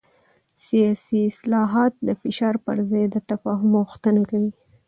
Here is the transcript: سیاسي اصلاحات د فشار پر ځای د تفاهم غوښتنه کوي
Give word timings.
سیاسي 0.65 1.19
اصلاحات 1.31 1.93
د 2.07 2.09
فشار 2.21 2.55
پر 2.65 2.77
ځای 2.89 3.05
د 3.09 3.15
تفاهم 3.29 3.71
غوښتنه 3.81 4.21
کوي 4.31 4.51